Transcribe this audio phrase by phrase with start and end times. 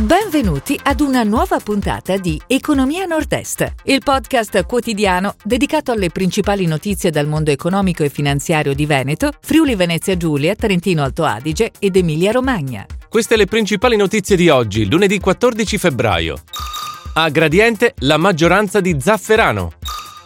[0.00, 7.10] Benvenuti ad una nuova puntata di Economia Nord-Est, il podcast quotidiano dedicato alle principali notizie
[7.10, 12.32] dal mondo economico e finanziario di Veneto, Friuli Venezia Giulia, Trentino Alto Adige ed Emilia
[12.32, 12.86] Romagna.
[13.10, 16.38] Queste le principali notizie di oggi, lunedì 14 febbraio.
[17.12, 19.72] A Gradiente la maggioranza di Zafferano.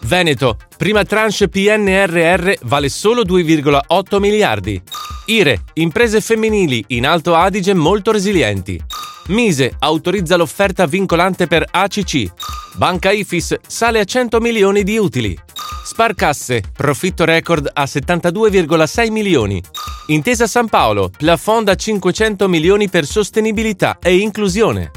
[0.02, 4.80] Veneto, prima tranche PNRR vale solo 2,8 miliardi.
[5.27, 8.80] IRE, imprese femminili in Alto Adige molto resilienti.
[9.29, 12.30] Mise autorizza l'offerta vincolante per ACC.
[12.77, 15.38] Banca Ifis sale a 100 milioni di utili.
[15.83, 19.62] Sparcasse, profitto record a 72,6 milioni.
[20.09, 24.91] Intesa San Paolo, plafond a 500 milioni per sostenibilità e inclusione.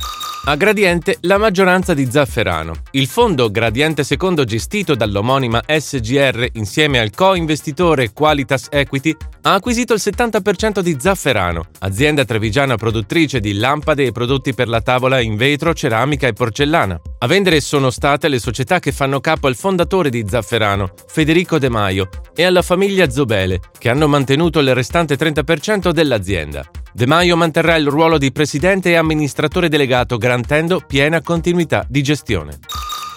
[0.49, 2.71] A Gradiente la maggioranza di Zafferano.
[2.91, 9.99] Il fondo Gradiente Secondo gestito dall'omonima SGR insieme al co-investitore Qualitas Equity ha acquisito il
[10.01, 15.73] 70% di Zafferano, azienda trevigiana produttrice di lampade e prodotti per la tavola in vetro,
[15.73, 16.97] ceramica e porcellana.
[17.19, 21.67] A vendere sono state le società che fanno capo al fondatore di Zafferano, Federico De
[21.67, 26.65] Maio, e alla famiglia Zobele, che hanno mantenuto il restante 30% dell'azienda.
[26.97, 32.57] De Maio manterrà il ruolo di presidente e amministratore delegato garantendo piena continuità di gestione.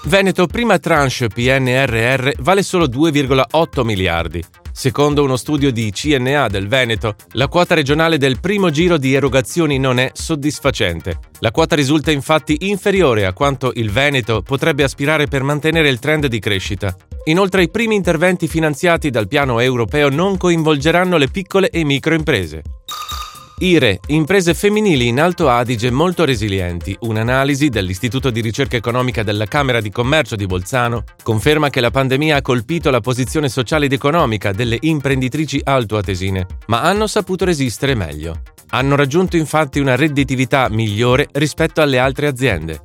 [0.04, 4.44] Veneto prima tranche PNRR vale solo 2,8 miliardi.
[4.70, 9.78] Secondo uno studio di CNA del Veneto, la quota regionale del primo giro di erogazioni
[9.78, 11.18] non è soddisfacente.
[11.38, 16.26] La quota risulta infatti inferiore a quanto il Veneto potrebbe aspirare per mantenere il trend
[16.26, 16.94] di crescita.
[17.24, 22.62] Inoltre i primi interventi finanziati dal piano europeo non coinvolgeranno le piccole e microimprese.
[23.62, 26.96] IRE, imprese femminili in Alto Adige molto resilienti.
[27.00, 32.36] Un'analisi dell'Istituto di ricerca economica della Camera di Commercio di Bolzano conferma che la pandemia
[32.36, 38.40] ha colpito la posizione sociale ed economica delle imprenditrici altoatesine, ma hanno saputo resistere meglio.
[38.70, 42.80] Hanno raggiunto infatti una redditività migliore rispetto alle altre aziende.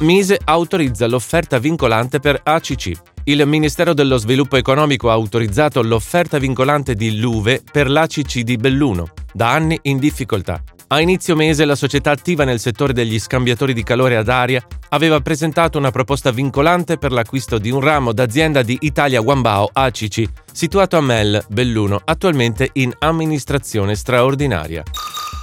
[0.00, 2.90] Mise autorizza l'offerta vincolante per ACC.
[3.24, 9.12] Il Ministero dello Sviluppo Economico ha autorizzato l'offerta vincolante di Luve per l'ACC di Belluno
[9.32, 10.62] da anni in difficoltà.
[10.88, 15.20] A inizio mese la società attiva nel settore degli scambiatori di calore ad aria aveva
[15.20, 20.98] presentato una proposta vincolante per l'acquisto di un ramo d'azienda di Italia Wambao ACC, situato
[20.98, 24.82] a Mel, Belluno, attualmente in amministrazione straordinaria.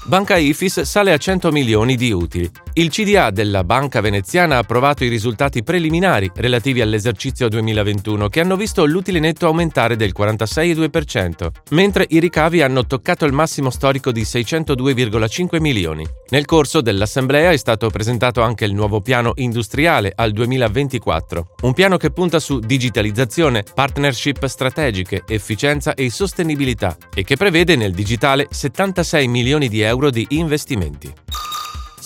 [0.05, 2.49] Banca Ifis sale a 100 milioni di utili.
[2.73, 8.55] Il CDA della Banca Veneziana ha approvato i risultati preliminari relativi all'esercizio 2021 che hanno
[8.55, 14.21] visto l'utile netto aumentare del 46,2%, mentre i ricavi hanno toccato il massimo storico di
[14.21, 16.07] 602,5 milioni.
[16.29, 21.97] Nel corso dell'assemblea è stato presentato anche il nuovo piano industriale al 2024, un piano
[21.97, 29.27] che punta su digitalizzazione, partnership strategiche, efficienza e sostenibilità e che prevede nel digitale 76
[29.27, 31.13] milioni di euro euro di investimenti.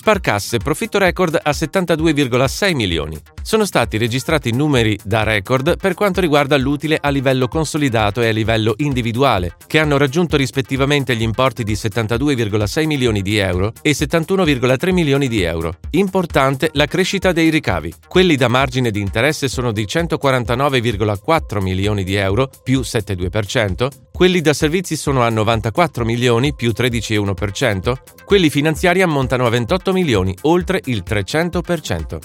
[0.04, 3.18] Sparcasse profitto record a 72,6 milioni.
[3.42, 8.32] Sono stati registrati numeri da record per quanto riguarda l'utile a livello consolidato e a
[8.32, 14.92] livello individuale, che hanno raggiunto rispettivamente gli importi di 72,6 milioni di euro e 71,3
[14.92, 15.76] milioni di euro.
[15.92, 17.94] Importante la crescita dei ricavi.
[18.06, 24.54] Quelli da margine di interesse sono di 149,4 milioni di euro, più 7,2%, quelli da
[24.54, 27.94] servizi sono a 94 milioni, più 13,1%,
[28.24, 32.20] quelli finanziari ammontano a 28 milioni, oltre il 300%.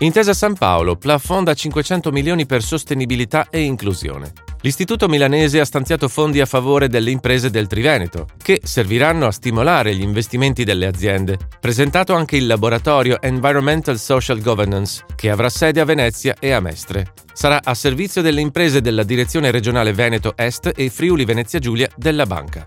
[0.00, 4.47] Intesa San Paolo, plafond a 500 milioni per sostenibilità e inclusione.
[4.62, 9.94] L'Istituto milanese ha stanziato fondi a favore delle imprese del Triveneto, che serviranno a stimolare
[9.94, 11.38] gli investimenti delle aziende.
[11.60, 17.12] Presentato anche il laboratorio Environmental Social Governance, che avrà sede a Venezia e a Mestre.
[17.32, 22.26] Sarà a servizio delle imprese della Direzione regionale Veneto Est e Friuli Venezia Giulia della
[22.26, 22.66] Banca.